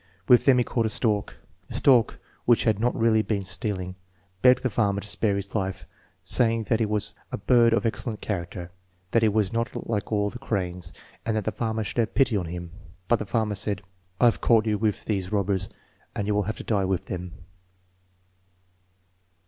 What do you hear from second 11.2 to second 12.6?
and that the farmer should have pity on